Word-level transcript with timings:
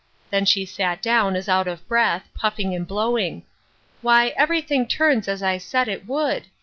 Then 0.31 0.45
she 0.45 0.65
sat 0.65 0.99
down, 0.99 1.35
as 1.35 1.47
out 1.47 1.67
of 1.67 1.87
breath, 1.87 2.27
puffing 2.33 2.73
and 2.73 2.87
blowing. 2.87 3.43
Why, 4.01 4.29
every 4.29 4.61
thing 4.61 4.87
turns 4.87 5.27
as 5.27 5.43
I 5.43 5.59
said 5.59 5.87
it 5.87 6.07
would! 6.07 6.47